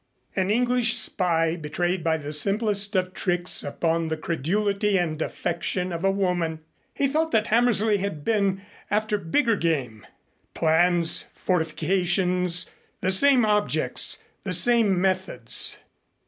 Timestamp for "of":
2.95-3.13, 5.93-6.03